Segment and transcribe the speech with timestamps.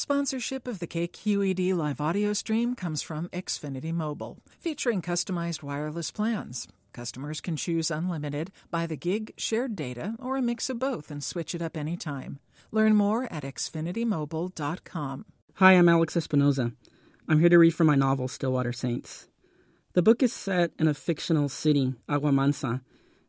[0.00, 6.66] Sponsorship of the KQED live audio stream comes from Xfinity Mobile, featuring customized wireless plans.
[6.94, 11.22] Customers can choose unlimited, by the gig, shared data, or a mix of both and
[11.22, 12.38] switch it up anytime.
[12.72, 15.26] Learn more at xfinitymobile.com.
[15.56, 16.74] Hi, I'm Alex Espinoza.
[17.28, 19.28] I'm here to read from my novel, Still Water Saints.
[19.92, 22.80] The book is set in a fictional city, Aguamansa.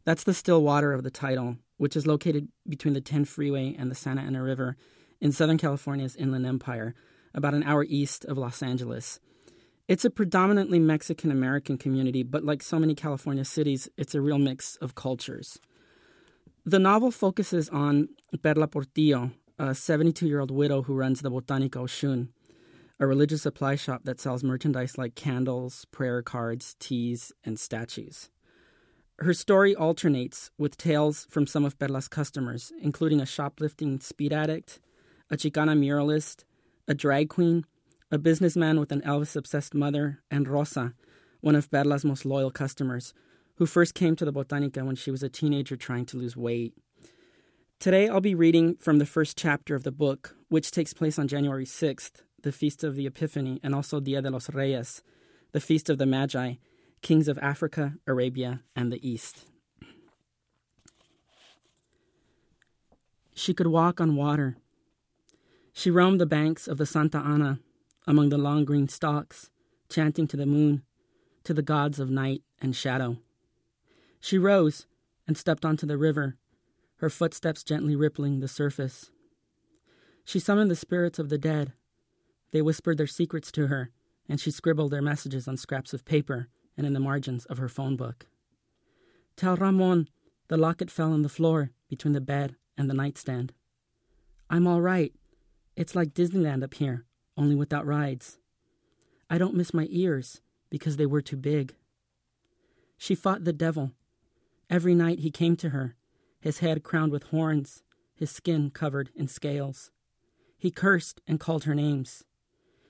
[0.06, 3.92] That's the still water of the title, which is located between the 10 freeway and
[3.92, 4.78] the Santa Ana River
[5.22, 6.96] in Southern California's Inland Empire,
[7.34, 9.20] about an hour east of Los Angeles.
[9.88, 14.38] It's a predominantly Mexican American community, but like so many California cities, it's a real
[14.40, 15.60] mix of cultures.
[16.66, 18.10] The novel focuses on
[18.42, 22.30] Perla Portillo, a 72 year old widow who runs the Botanica Oshun,
[23.00, 28.30] a religious supply shop that sells merchandise like candles, prayer cards, teas, and statues.
[29.20, 34.80] Her story alternates with tales from some of Perla's customers, including a shoplifting speed addict,
[35.32, 36.44] a Chicana muralist,
[36.90, 37.66] a drag queen,
[38.12, 40.94] a businessman with an Elvis obsessed mother, and Rosa,
[41.40, 43.14] one of Perla's most loyal customers,
[43.56, 46.74] who first came to the Botanica when she was a teenager trying to lose weight.
[47.80, 51.30] Today I'll be reading from the first chapter of the book, which takes place on
[51.30, 55.02] January 6th, the Feast of the Epiphany, and also Dia de los Reyes,
[55.54, 56.56] the Feast of the Magi,
[57.02, 59.46] kings of Africa, Arabia, and the East.
[63.34, 64.58] She could walk on water
[65.74, 67.60] she roamed the banks of the Santa Ana
[68.08, 69.50] among the long green stalks,
[69.90, 70.84] chanting to the moon,
[71.44, 73.18] to the gods of night and shadow.
[74.20, 74.88] She rose
[75.28, 76.38] and stepped onto the river,
[76.98, 79.12] her footsteps gently rippling the surface.
[80.24, 81.74] She summoned the spirits of the dead.
[82.52, 83.92] They whispered their secrets to her,
[84.30, 86.48] and she scribbled their messages on scraps of paper
[86.78, 88.28] and in the margins of her phone book.
[89.36, 90.10] Tell Ramon
[90.48, 93.54] the locket fell on the floor between the bed and the nightstand.
[94.50, 95.14] I'm all right,
[95.76, 97.06] it's like Disneyland up here,
[97.38, 98.38] only without rides.
[99.30, 101.76] I don't miss my ears because they were too big.
[102.98, 103.92] She fought the devil.
[104.70, 105.96] Every night he came to her,
[106.40, 109.92] his head crowned with horns, his skin covered in scales.
[110.58, 112.24] He cursed and called her names.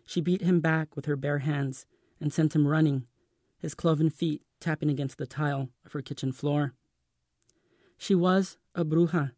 [0.06, 1.86] She beat him back with her bare hands
[2.20, 3.06] and sent him running,
[3.58, 6.74] his cloven feet tapping against the tile of her kitchen floor.
[7.98, 9.32] She was a bruja,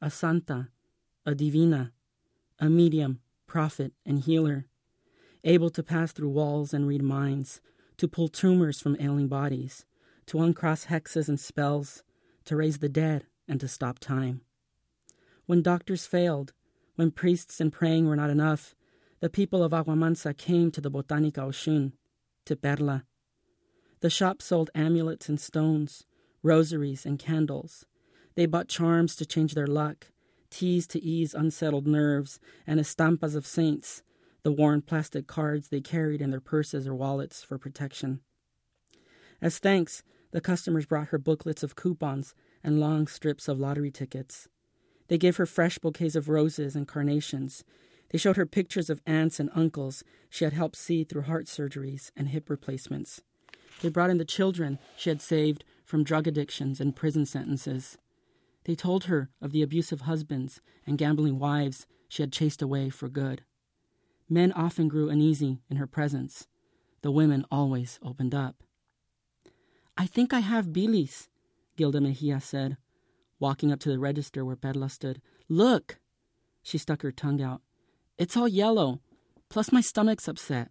[0.00, 0.68] a santa,
[1.24, 1.92] a divina,
[2.62, 3.18] a medium,
[3.48, 4.66] prophet, and healer,
[5.42, 7.60] able to pass through walls and read minds,
[7.96, 9.84] to pull tumors from ailing bodies,
[10.26, 12.04] to uncross hexes and spells,
[12.44, 14.42] to raise the dead, and to stop time.
[15.46, 16.52] When doctors failed,
[16.94, 18.76] when priests and praying were not enough,
[19.18, 21.94] the people of Aguamansa came to the Botanica Oshun,
[22.46, 23.04] to Perla.
[24.02, 26.06] The shop sold amulets and stones,
[26.44, 27.86] rosaries and candles.
[28.36, 30.11] They bought charms to change their luck,
[30.52, 34.02] teas to ease unsettled nerves, and estampas of saints,
[34.44, 38.20] the worn plastic cards they carried in their purses or wallets for protection.
[39.40, 44.48] As thanks, the customers brought her booklets of coupons and long strips of lottery tickets.
[45.08, 47.64] They gave her fresh bouquets of roses and carnations.
[48.10, 52.10] They showed her pictures of aunts and uncles she had helped see through heart surgeries
[52.16, 53.20] and hip replacements.
[53.80, 57.98] They brought in the children she had saved from drug addictions and prison sentences.
[58.64, 63.08] They told her of the abusive husbands and gambling wives she had chased away for
[63.08, 63.42] good.
[64.28, 66.46] Men often grew uneasy in her presence.
[67.02, 68.62] The women always opened up.
[69.96, 71.28] I think I have bilis,
[71.76, 72.76] Gilda Mejia said,
[73.38, 75.20] walking up to the register where Perla stood.
[75.48, 75.98] Look!
[76.62, 77.60] She stuck her tongue out.
[78.16, 79.00] It's all yellow,
[79.48, 80.70] plus my stomach's upset.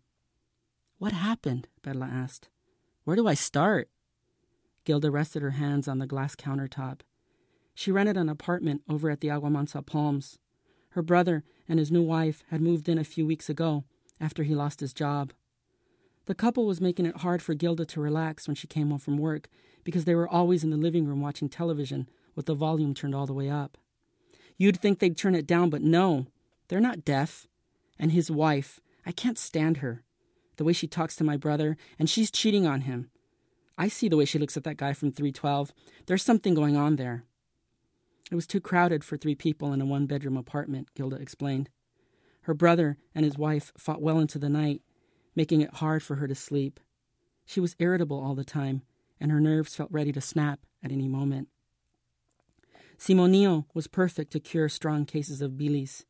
[0.98, 1.68] What happened?
[1.82, 2.50] Perla asked.
[3.04, 3.90] Where do I start?
[4.86, 7.02] Gilda rested her hands on the glass countertop.
[7.74, 10.38] She rented an apartment over at the Aguamansa Palms.
[10.90, 13.86] Her brother and his new wife had moved in a few weeks ago
[14.20, 15.34] after he lost his job.
[16.26, 19.18] The couple was making it hard for Gilda to relax when she came home from
[19.18, 19.50] work
[19.84, 23.26] because they were always in the living room watching television with the volume turned all
[23.26, 23.78] the way up.
[24.58, 26.28] You'd think they'd turn it down, but no,
[26.68, 27.48] they're not deaf.
[27.98, 30.04] And his wife, I can't stand her.
[30.58, 33.10] The way she talks to my brother, and she's cheating on him.
[33.78, 35.74] I see the way she looks at that guy from 312.
[36.06, 37.24] There's something going on there.
[38.32, 41.70] It was too crowded for three people in a one bedroom apartment, Gilda explained.
[42.44, 44.82] Her brother and his wife fought well into the night,
[45.36, 46.80] making it hard for her to sleep.
[47.46, 48.84] She was irritable all the time,
[49.20, 51.50] and her nerves felt ready to snap at any moment.
[52.98, 56.06] Simonillo was perfect to cure strong cases of bilis,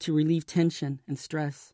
[0.00, 1.72] to relieve tension and stress.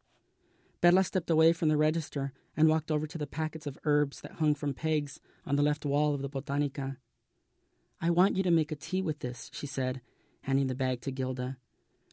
[0.80, 4.32] Perla stepped away from the register and walked over to the packets of herbs that
[4.32, 6.98] hung from pegs on the left wall of the botanica.
[8.00, 10.00] I want you to make a tea with this, she said,
[10.42, 11.56] handing the bag to Gilda.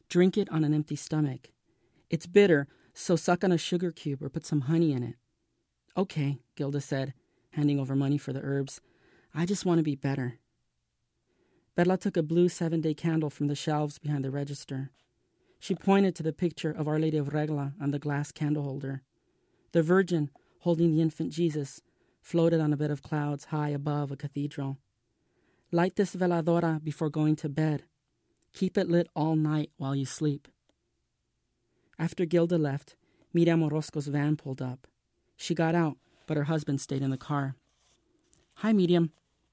[0.08, 1.50] Drink it on an empty stomach.
[2.10, 5.14] It's bitter, so suck on a sugar cube or put some honey in it.
[5.96, 7.14] Okay, Gilda said,
[7.50, 8.80] handing over money for the herbs.
[9.34, 10.38] I just want to be better.
[11.76, 14.90] Perla took a blue seven day candle from the shelves behind the register.
[15.58, 19.02] She pointed to the picture of Our Lady of Regla on the glass candle holder.
[19.72, 20.30] The Virgin,
[20.60, 21.80] holding the infant Jesus,
[22.20, 24.78] floated on a bed of clouds high above a cathedral.
[25.72, 27.84] Light this veladora before going to bed.
[28.52, 30.48] Keep it lit all night while you sleep.
[31.98, 32.96] After Gilda left,
[33.32, 34.86] Miriam Orozco's van pulled up.
[35.36, 35.96] She got out,
[36.26, 37.56] but her husband stayed in the car.
[38.60, 39.10] Hi, Miriam.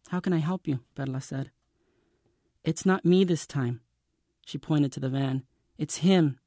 [0.10, 0.80] How can I help you?
[0.96, 1.52] Perla said.
[2.64, 3.82] It's not me this time.
[4.46, 5.44] She pointed to the van.
[5.78, 6.40] It's him.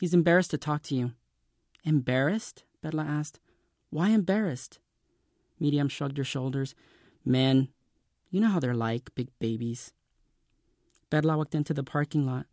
[0.00, 1.12] He's embarrassed to talk to you.
[1.84, 2.64] Embarrassed?
[2.82, 3.40] Perla asked.
[3.90, 4.80] Why embarrassed?
[5.60, 6.74] Miriam shrugged her shoulders.
[7.24, 7.68] Men.
[8.30, 9.92] You know how they're like, big babies.
[11.10, 12.46] Perla walked into the parking lot.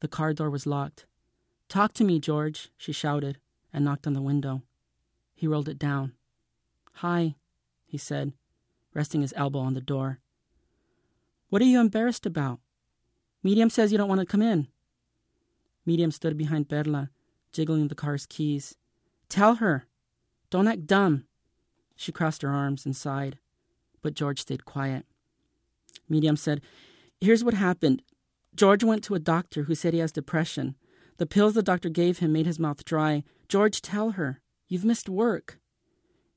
[0.00, 1.06] The car door was locked.
[1.68, 3.38] Talk to me, George, she shouted,
[3.72, 4.62] and knocked on the window.
[5.34, 6.12] He rolled it down.
[6.94, 7.34] Hi,
[7.84, 8.32] he said,
[8.94, 10.20] resting his elbow on the door.
[11.48, 12.60] What are you embarrassed about?
[13.42, 14.68] Miriam says you don't want to come in.
[15.84, 17.10] Miriam stood behind Perla,
[17.52, 18.76] jiggling the car's keys.
[19.28, 19.86] Tell her.
[20.50, 21.24] Don't act dumb.
[21.96, 23.38] She crossed her arms and sighed,
[24.02, 25.06] but George stayed quiet.
[26.08, 26.60] Miriam said,
[27.20, 28.02] Here's what happened.
[28.54, 30.76] George went to a doctor who said he has depression.
[31.18, 33.24] The pills the doctor gave him made his mouth dry.
[33.48, 34.40] George, tell her.
[34.68, 35.58] You've missed work.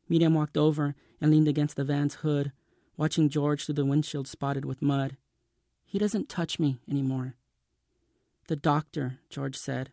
[0.08, 2.52] Miriam walked over and leaned against the van's hood,
[2.98, 5.18] watching George through the windshield spotted with mud.
[5.86, 7.36] He doesn't touch me anymore.
[8.48, 9.92] The doctor, George said,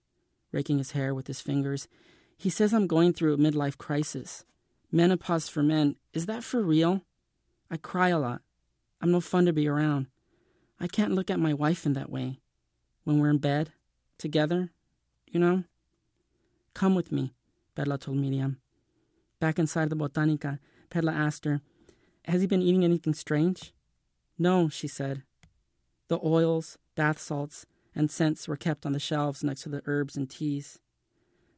[0.52, 1.88] raking his hair with his fingers.
[2.36, 4.44] He says I'm going through a midlife crisis.
[4.90, 5.96] Menopause for men.
[6.12, 7.02] Is that for real?
[7.70, 8.42] I cry a lot.
[9.00, 10.06] I'm no fun to be around.
[10.80, 12.40] I can't look at my wife in that way.
[13.04, 13.72] When we're in bed,
[14.18, 14.70] together,
[15.26, 15.64] you know?
[16.74, 17.34] Come with me,
[17.74, 18.58] Perla told Miriam.
[19.40, 20.58] Back inside the botanica,
[20.90, 21.60] Perla asked her,
[22.24, 23.72] has he been eating anything strange?
[24.38, 25.22] No, she said.
[26.08, 30.16] The oils, bath salts, and scents were kept on the shelves next to the herbs
[30.16, 30.80] and teas.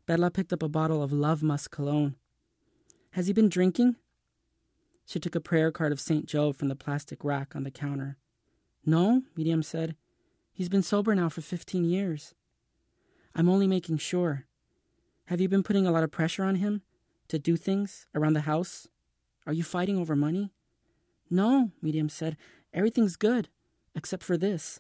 [0.07, 2.17] Perla picked up a bottle of love musk cologne.
[3.13, 3.97] Has he been drinking?
[5.09, 6.27] She took a prayer card of St.
[6.27, 8.19] Job from the plastic rack on the counter.
[8.85, 9.97] No, Miriam said.
[10.53, 12.35] He's been sober now for fifteen years.
[13.35, 14.45] I'm only making sure.
[15.29, 16.83] Have you been putting a lot of pressure on him
[17.29, 18.87] to do things around the house?
[19.47, 20.53] Are you fighting over money?
[21.31, 22.37] No, Miriam said.
[22.75, 23.49] Everything's good,
[23.95, 24.79] except for this.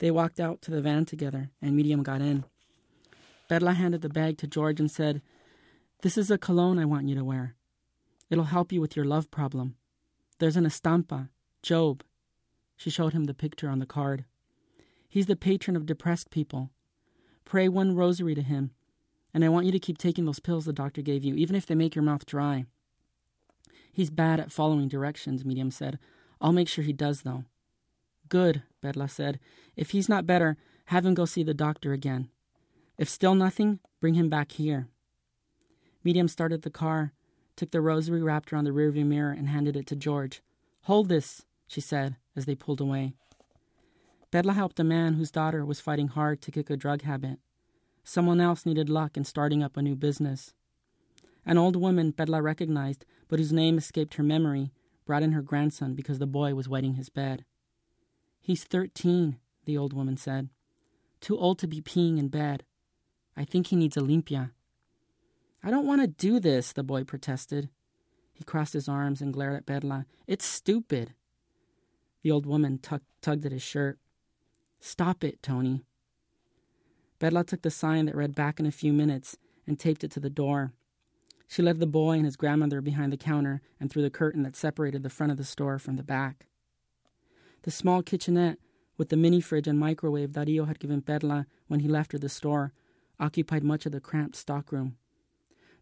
[0.00, 2.44] They walked out to the van together, and Miriam got in.
[3.48, 5.22] Perla handed the bag to George and said,
[6.00, 7.54] This is a cologne I want you to wear.
[8.32, 9.76] It'll help you with your love problem.
[10.38, 11.28] There's an estampa,
[11.62, 12.02] Job.
[12.78, 14.24] She showed him the picture on the card.
[15.06, 16.70] He's the patron of depressed people.
[17.44, 18.70] Pray one rosary to him,
[19.34, 21.66] and I want you to keep taking those pills the doctor gave you, even if
[21.66, 22.64] they make your mouth dry.
[23.92, 25.98] He's bad at following directions, Miriam said.
[26.40, 27.44] I'll make sure he does, though.
[28.30, 29.40] Good, Perla said.
[29.76, 30.56] If he's not better,
[30.86, 32.30] have him go see the doctor again.
[32.96, 34.88] If still nothing, bring him back here.
[36.02, 37.12] Miriam started the car,
[37.56, 40.42] took the rosary wrapped around the rearview mirror, and handed it to George.
[40.82, 43.14] Hold this, she said as they pulled away.
[44.30, 47.38] Perla helped a man whose daughter was fighting hard to kick a drug habit.
[48.02, 50.54] Someone else needed luck in starting up a new business.
[51.44, 54.72] An old woman Perla recognized, but whose name escaped her memory,
[55.04, 57.44] brought in her grandson because the boy was wetting his bed.
[58.40, 60.48] He's thirteen, the old woman said.
[61.20, 62.64] Too old to be peeing in bed.
[63.36, 64.50] I think he needs a limpia.
[65.62, 67.68] I don't want to do this, the boy protested.
[68.32, 70.06] He crossed his arms and glared at Perla.
[70.26, 71.14] It's stupid.
[72.22, 73.98] The old woman tug- tugged at his shirt.
[74.80, 75.84] Stop it, Tony.
[77.20, 80.20] Perla took the sign that read back in a few minutes and taped it to
[80.20, 80.72] the door.
[81.46, 84.56] She led the boy and his grandmother behind the counter and through the curtain that
[84.56, 86.46] separated the front of the store from the back.
[87.62, 88.58] The small kitchenette
[88.96, 92.28] with the mini fridge and microwave Dario had given Perla when he left her the
[92.28, 92.72] store
[93.20, 94.96] occupied much of the cramped stockroom.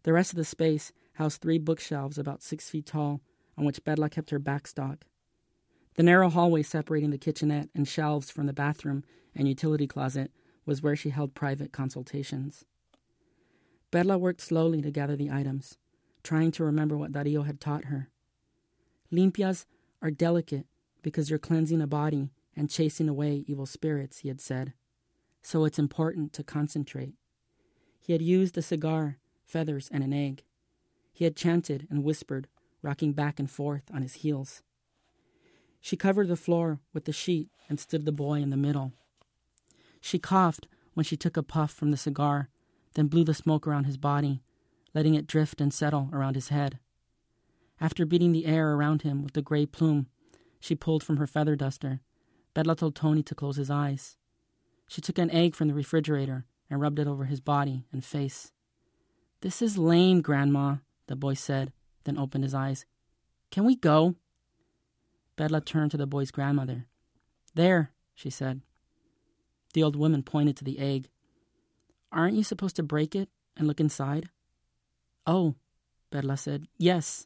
[0.03, 3.21] The rest of the space housed three bookshelves about six feet tall
[3.57, 5.01] on which Perla kept her backstock.
[5.95, 9.03] The narrow hallway separating the kitchenette and shelves from the bathroom
[9.35, 10.31] and utility closet
[10.65, 12.65] was where she held private consultations.
[13.91, 15.77] Perla worked slowly to gather the items,
[16.23, 18.09] trying to remember what Dario had taught her.
[19.11, 19.65] Limpias
[20.01, 20.65] are delicate
[21.01, 24.73] because you're cleansing a body and chasing away evil spirits, he had said.
[25.41, 27.15] So it's important to concentrate.
[27.99, 29.17] He had used a cigar,
[29.51, 30.43] feathers, and an egg.
[31.13, 32.47] He had chanted and whispered,
[32.81, 34.63] rocking back and forth on his heels.
[35.81, 38.93] She covered the floor with the sheet and stood the boy in the middle.
[39.99, 42.49] She coughed when she took a puff from the cigar
[42.93, 44.41] then blew the smoke around his body,
[44.93, 46.79] letting it drift and settle around his head.
[47.79, 50.07] After beating the air around him with the gray plume
[50.59, 52.01] she pulled from her feather duster,
[52.53, 54.17] Perla told Tony to close his eyes.
[54.87, 58.51] She took an egg from the refrigerator and rubbed it over his body and face.
[59.41, 62.85] This is lame, Grandma, the boy said, then opened his eyes.
[63.49, 64.15] Can we go?
[65.35, 66.85] Perla turned to the boy's grandmother.
[67.55, 68.61] There, she said.
[69.73, 71.09] The old woman pointed to the egg.
[72.11, 74.29] Aren't you supposed to break it and look inside?
[75.25, 75.55] Oh,
[76.11, 76.67] Perla said.
[76.77, 77.25] Yes.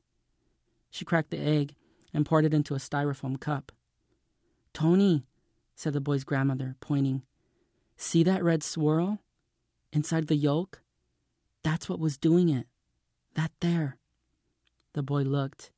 [0.89, 1.75] She cracked the egg
[2.13, 3.73] and poured it into a styrofoam cup.
[4.73, 5.25] Tony,
[5.75, 7.23] said the boy's grandmother, pointing.
[7.97, 9.19] See that red swirl?
[9.91, 10.81] Inside the yolk?
[11.65, 12.67] That's what was doing it.
[13.33, 13.97] That there.
[14.93, 15.71] The boy looked.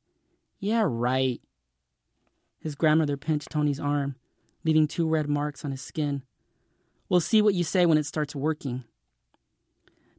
[0.60, 1.39] Yeah, right.
[2.60, 4.17] His grandmother pinched Tony's arm,
[4.65, 6.24] leaving two red marks on his skin.
[7.08, 8.84] We'll see what you say when it starts working.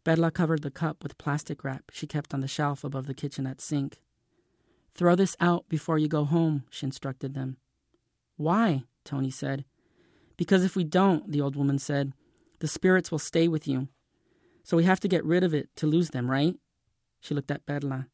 [0.05, 3.61] Perla covered the cup with plastic wrap she kept on the shelf above the kitchenette
[3.61, 3.99] sink.
[4.95, 7.59] Throw this out before you go home, she instructed them.
[8.39, 8.85] Why?
[9.05, 9.67] Tony said.
[10.39, 12.15] Because if we don't, the old woman said,
[12.61, 13.89] the spirits will stay with you.
[14.69, 16.55] So we have to get rid of it to lose them, right?
[17.21, 18.09] She looked at Perla.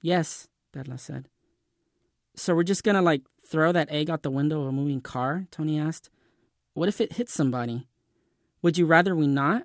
[0.00, 1.28] Yes, Perla said.
[2.34, 5.48] So we're just gonna, like, throw that egg out the window of a moving car?
[5.50, 6.08] Tony asked.
[6.72, 7.88] What if it hits somebody?
[8.62, 9.64] Would you rather we not?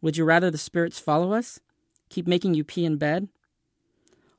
[0.00, 1.58] Would you rather the spirits follow us?
[2.10, 3.26] Keep making you pee in bed?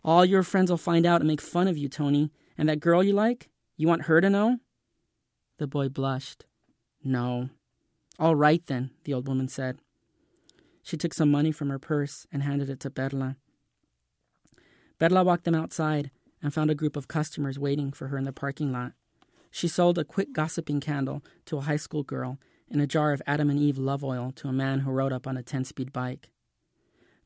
[0.06, 2.32] All your friends will find out and make fun of you, Tony.
[2.58, 3.50] And that girl you like?
[3.76, 4.60] You want her to know?
[5.58, 6.46] The boy blushed.
[7.04, 7.50] No.
[8.18, 9.80] All right, then, the old woman said.
[10.84, 13.38] She took some money from her purse and handed it to Perla.
[15.00, 16.12] Perla walked them outside
[16.42, 18.94] and found a group of customers waiting for her in the parking lot.
[19.52, 23.22] She sold a quick gossiping candle to a high school girl and a jar of
[23.28, 25.92] Adam and Eve love oil to a man who rode up on a 10 speed
[25.92, 26.32] bike.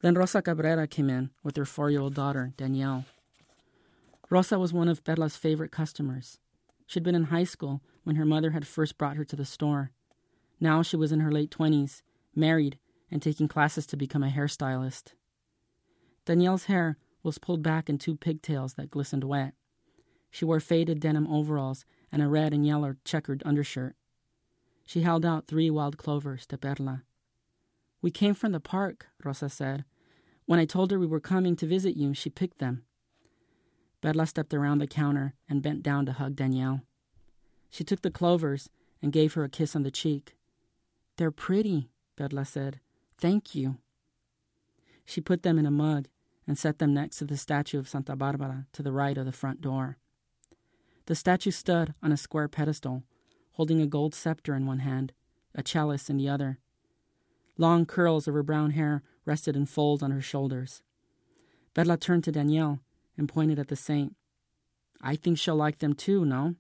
[0.02, 3.06] Then Rosa Cabrera came in with her four year old daughter, Danielle.
[4.30, 6.40] Rosa was one of Perla's favorite customers.
[6.88, 9.92] She'd been in high school when her mother had first brought her to the store.
[10.60, 12.02] Now she was in her late 20s,
[12.36, 12.78] married,
[13.16, 15.14] and taking classes to become a hairstylist.
[16.26, 19.54] Danielle's hair was pulled back in two pigtails that glistened wet.
[20.30, 23.96] She wore faded denim overalls and a red and yellow checkered undershirt.
[24.86, 27.04] She held out three wild clovers to Perla.
[28.02, 29.86] We came from the park, Rosa said.
[30.46, 32.84] When I told her we were coming to visit you, she picked them.
[34.02, 36.82] Perla stepped around the counter and bent down to hug Danielle.
[37.70, 38.70] She took the clovers
[39.02, 40.36] and gave her a kiss on the cheek.
[41.16, 42.82] They're pretty, Perla said.
[43.18, 43.78] Thank you.
[45.06, 46.08] She put them in a mug
[46.48, 49.32] and set them next to the statue of Santa Barbara to the right of the
[49.32, 49.98] front door.
[51.06, 53.04] The statue stood on a square pedestal
[53.56, 55.14] holding a gold scepter in one hand,
[55.54, 56.60] a chalice in the other.
[57.58, 60.82] Long curls of her brown hair rested in folds on her shoulders.
[61.74, 62.82] Perla turned to Danielle
[63.18, 64.16] and pointed at the saint.
[65.02, 66.56] I think she'll like them too, no?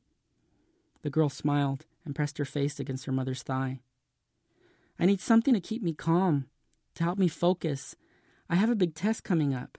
[1.01, 3.81] The girl smiled and pressed her face against her mother's thigh.
[4.99, 6.47] I need something to keep me calm,
[6.95, 7.95] to help me focus.
[8.49, 9.77] I have a big test coming up.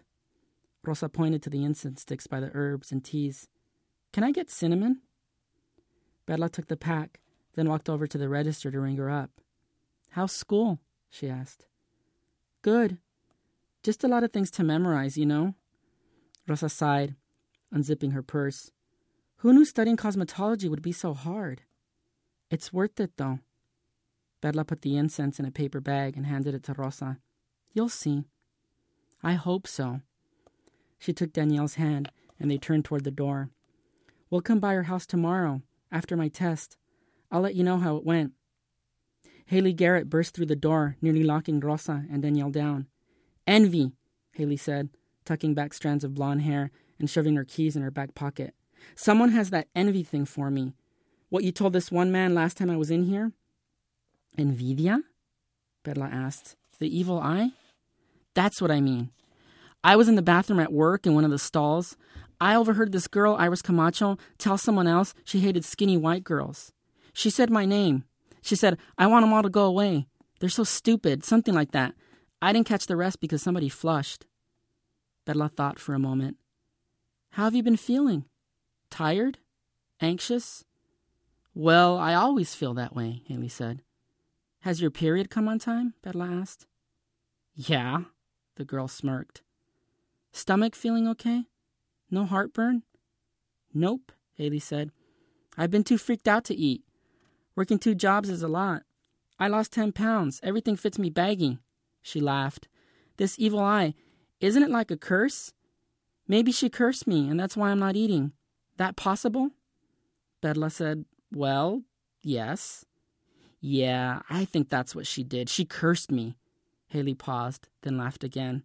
[0.85, 3.49] Rosa pointed to the incense sticks by the herbs and teas.
[4.13, 5.01] Can I get cinnamon?
[6.27, 7.21] Perla took the pack,
[7.55, 9.31] then walked over to the register to ring her up.
[10.11, 10.81] How's school?
[11.11, 11.67] she asked.
[12.63, 12.99] Good.
[13.83, 15.55] Just a lot of things to memorize, you know?
[16.49, 17.15] Rosa sighed,
[17.75, 18.71] unzipping her purse.
[19.39, 21.63] Who knew studying cosmetology would be so hard?
[22.51, 23.41] It's worth it, though.
[24.41, 27.19] Perla put the incense in a paper bag and handed it to Rosa.
[27.73, 28.25] You'll see.
[29.23, 30.01] I hope so.
[30.99, 33.51] She took Danielle's hand and they turned toward the door.
[34.31, 36.77] We'll come by your house tomorrow after my test.
[37.31, 38.33] I'll let you know how it went.
[39.47, 42.87] Haley Garrett burst through the door, nearly locking Rosa and Danielle down.
[43.47, 43.93] Envy,
[44.33, 44.91] Haley said,
[45.25, 48.55] tucking back strands of blonde hair and shoving her keys in her back pocket.
[48.95, 50.75] Someone has that envy thing for me.
[51.29, 53.33] What you told this one man last time I was in here?
[54.37, 55.03] Envidia?
[55.85, 56.57] Perla asked.
[56.79, 57.53] The evil eye?
[58.35, 59.11] That's what I mean.
[59.83, 61.97] I was in the bathroom at work in one of the stalls.
[62.41, 66.73] I overheard this girl, Iris Camacho, tell someone else she hated skinny white girls.
[67.13, 68.05] She said my name.
[68.43, 70.07] She said, I want them all to go away.
[70.39, 71.95] They're so stupid, something like that.
[72.43, 74.27] I didn't catch the rest because somebody flushed.
[75.25, 76.37] Perla thought for a moment.
[77.31, 78.25] How have you been feeling?
[78.91, 79.39] Tired?
[80.01, 80.65] Anxious?
[81.55, 83.83] Well, I always feel that way, Haley said.
[84.67, 85.95] Has your period come on time?
[86.03, 86.67] Perla asked.
[87.55, 87.99] Yeah,
[88.57, 89.43] the girl smirked.
[90.33, 91.45] Stomach feeling okay?
[92.11, 92.83] No heartburn?
[93.73, 94.91] Nope, Haley said.
[95.57, 96.83] I've been too freaked out to eat.
[97.55, 98.83] Working two jobs is a lot.
[99.39, 100.41] I lost 10 pounds.
[100.43, 101.61] Everything fits me baggy.
[102.03, 102.67] She laughed.
[103.19, 103.95] This evil eye,
[104.41, 105.53] isn't it like a curse?
[106.27, 108.33] Maybe she cursed me, and that's why I'm not eating.
[108.79, 109.51] That possible?
[110.43, 111.83] Perla said, Well,
[112.25, 112.85] yes.
[113.69, 115.49] Yeah, I think that's what she did.
[115.49, 116.37] She cursed me.
[116.87, 118.63] Haley paused, then laughed again.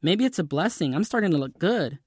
[0.00, 0.94] Maybe it's a blessing.
[0.94, 1.98] I'm starting to look good.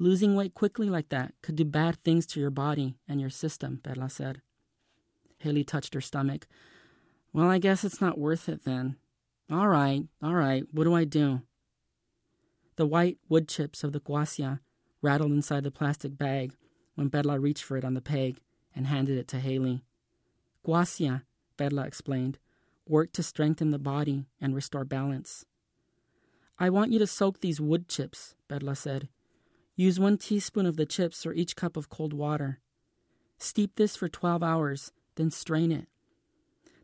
[0.00, 3.78] Losing weight quickly like that could do bad things to your body and your system,
[3.84, 4.42] Perla said.
[5.38, 6.48] Haley touched her stomach.
[7.32, 8.96] Well, I guess it's not worth it then.
[9.48, 11.42] All right, all right, what do I do?
[12.74, 14.60] The white wood chips of the guasia
[15.02, 16.56] rattled inside the plastic bag
[16.96, 18.40] when Perla reached for it on the peg
[18.74, 19.84] and handed it to Haley.
[20.66, 21.22] Guasia,
[21.56, 22.40] Perla explained,
[22.88, 25.44] work to strengthen the body and restore balance.
[26.58, 29.08] I want you to soak these wood chips, Perla said.
[29.76, 32.58] Use one teaspoon of the chips for each cup of cold water.
[33.38, 35.86] Steep this for 12 hours, then strain it.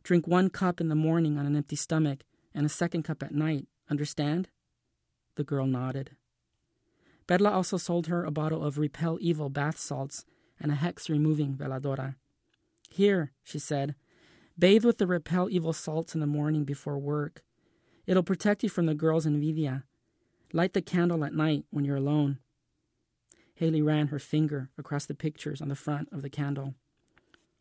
[0.04, 2.22] Drink one cup in the morning on an empty stomach
[2.54, 3.66] and a second cup at night.
[3.90, 4.48] Understand?
[5.34, 6.12] The girl nodded.
[7.26, 10.24] Perla also sold her a bottle of Repel Evil bath salts
[10.60, 12.14] and a hex removing veladora.
[12.92, 13.94] Here, she said,
[14.58, 17.42] bathe with the Repel Evil salts in the morning before work.
[18.06, 19.84] It'll protect you from the girl's envidia.
[20.52, 22.38] Light the candle at night when you're alone.
[23.54, 26.74] Haley ran her finger across the pictures on the front of the candle.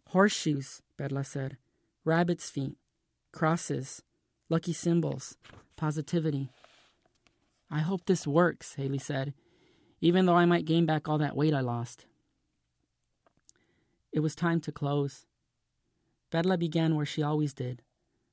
[0.10, 1.56] Horseshoes, Perla said.
[2.04, 2.76] Rabbit's feet.
[3.32, 4.02] Crosses.
[4.50, 5.38] Lucky symbols.
[5.78, 6.50] Positivity.
[7.70, 9.34] I hope this works, Haley said,
[10.02, 12.06] even though I might gain back all that weight I lost.
[14.12, 15.26] It was time to close.
[16.32, 17.82] Perla began where she always did,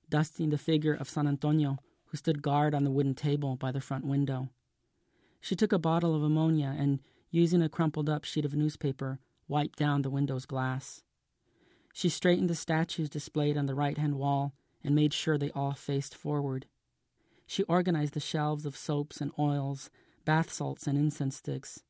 [0.08, 3.80] dusting the figure of San Antonio, who stood guard on the wooden table by the
[3.80, 4.48] front window.
[5.40, 9.78] She took a bottle of ammonia and, using a crumpled up sheet of newspaper, wiped
[9.78, 11.02] down the window's glass.
[11.92, 15.72] She straightened the statues displayed on the right hand wall and made sure they all
[15.72, 16.66] faced forward.
[17.46, 19.90] She organized the shelves of soaps and oils,
[20.24, 21.82] bath salts and incense sticks.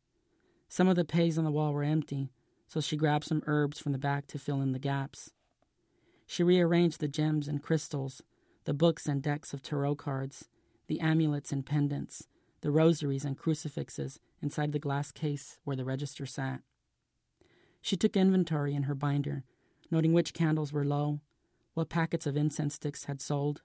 [0.68, 2.30] Some of the pegs on the wall were empty,
[2.68, 5.32] so she grabbed some herbs from the back to fill in the gaps.
[6.26, 8.22] She rearranged the gems and crystals,
[8.64, 10.48] the books and decks of tarot cards,
[10.86, 12.28] the amulets and pendants,
[12.60, 16.60] the rosaries and crucifixes inside the glass case where the register sat.
[17.80, 19.44] She took inventory in her binder,
[19.90, 21.20] noting which candles were low,
[21.72, 23.62] what packets of incense sticks had sold,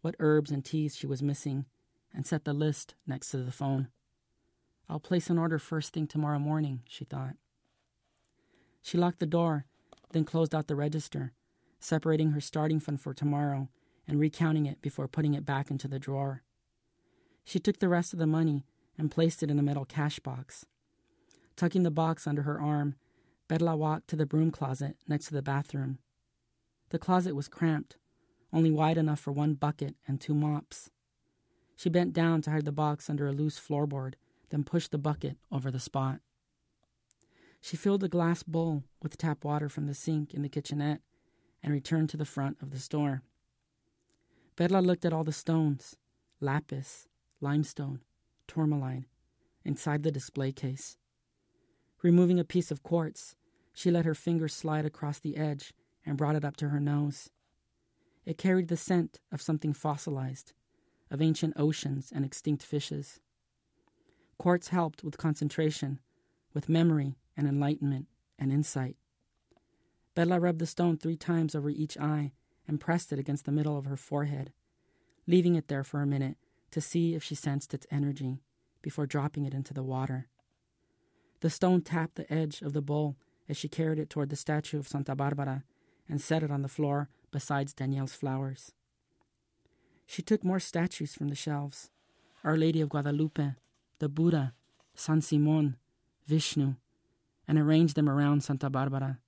[0.00, 1.64] what herbs and teas she was missing,
[2.14, 3.88] and set the list next to the phone.
[4.88, 7.34] I'll place an order first thing tomorrow morning, she thought.
[8.84, 9.64] She locked the door,
[10.12, 11.32] then closed out the register,
[11.80, 13.70] separating her starting fund for tomorrow
[14.06, 16.42] and recounting it before putting it back into the drawer.
[17.44, 18.66] She took the rest of the money
[18.98, 20.66] and placed it in a metal cash box.
[21.56, 22.96] Tucking the box under her arm,
[23.48, 25.98] Perla walked to the broom closet next to the bathroom.
[26.90, 27.96] The closet was cramped,
[28.52, 30.90] only wide enough for one bucket and two mops.
[31.74, 34.14] She bent down to hide the box under a loose floorboard,
[34.50, 36.20] then pushed the bucket over the spot.
[37.64, 41.00] She filled a glass bowl with tap water from the sink in the kitchenette
[41.62, 43.22] and returned to the front of the store.
[44.54, 45.96] Perla looked at all the stones
[46.42, 47.08] lapis,
[47.40, 48.02] limestone,
[48.46, 49.06] tourmaline
[49.64, 50.98] inside the display case.
[52.02, 53.34] Removing a piece of quartz,
[53.72, 55.72] she let her finger slide across the edge
[56.04, 57.30] and brought it up to her nose.
[58.26, 60.52] It carried the scent of something fossilized,
[61.10, 63.20] of ancient oceans and extinct fishes.
[64.36, 65.98] Quartz helped with concentration,
[66.52, 68.06] with memory and enlightenment
[68.38, 68.96] and insight.
[70.14, 72.32] Perla rubbed the stone three times over each eye
[72.66, 74.52] and pressed it against the middle of her forehead,
[75.26, 76.36] leaving it there for a minute
[76.70, 78.40] to see if she sensed its energy
[78.82, 80.28] before dropping it into the water.
[81.40, 83.16] The stone tapped the edge of the bowl
[83.48, 85.64] as she carried it toward the statue of Santa Barbara
[86.08, 88.72] and set it on the floor besides Danielle's flowers.
[90.06, 91.90] She took more statues from the shelves
[92.42, 93.54] Our Lady of Guadalupe,
[93.98, 94.54] the Buddha,
[94.94, 95.76] San Simon,
[96.26, 96.76] Vishnu,
[97.46, 99.18] and arranged them around Santa Barbara.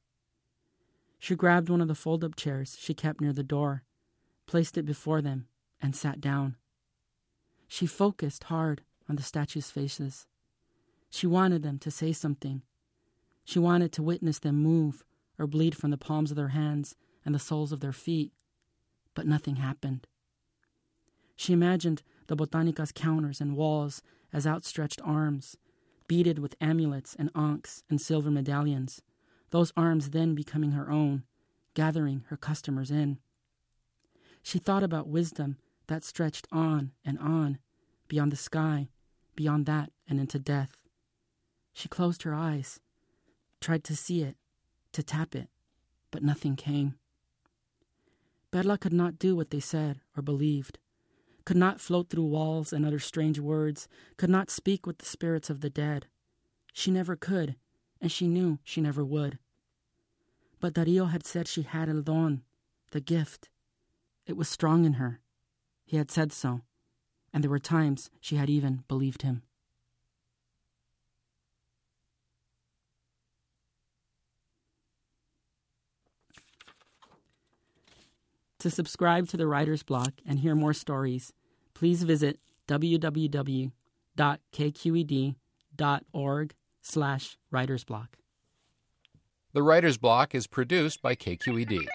[1.18, 3.82] She grabbed one of the fold up chairs she kept near the door,
[4.46, 5.48] placed it before them,
[5.80, 6.56] and sat down.
[7.68, 10.26] She focused hard on the statues' faces.
[11.10, 12.62] She wanted them to say something.
[13.44, 15.04] She wanted to witness them move
[15.38, 18.32] or bleed from the palms of their hands and the soles of their feet,
[19.14, 20.06] but nothing happened.
[21.36, 24.02] She imagined the Botanica's counters and walls
[24.32, 25.56] as outstretched arms,
[26.08, 29.02] beaded with amulets and ankhs and silver medallions,
[29.50, 31.24] those arms then becoming her own,
[31.74, 33.18] gathering her customers in.
[34.42, 37.58] She thought about wisdom that stretched on and on,
[38.08, 38.88] beyond the sky,
[39.34, 40.76] beyond that and into death.
[41.72, 42.80] She closed her eyes,
[43.60, 44.36] tried to see it,
[44.92, 45.48] to tap it,
[46.10, 46.94] but nothing came.
[48.50, 50.78] Perla could not do what they said or believed.
[51.46, 55.48] Could not float through walls and utter strange words, could not speak with the spirits
[55.48, 56.06] of the dead.
[56.74, 57.54] She never could,
[58.00, 59.38] and she knew she never would.
[60.60, 62.42] But Dario had said she had el don,
[62.90, 63.48] the gift.
[64.26, 65.20] It was strong in her.
[65.84, 66.62] He had said so,
[67.32, 69.42] and there were times she had even believed him.
[78.60, 81.32] To subscribe to the Writer's Block and hear more stories,
[81.76, 83.74] please visit www.kqed.org
[86.80, 88.08] slash writersblock.
[89.52, 91.86] The Writer's Block is produced by KQED.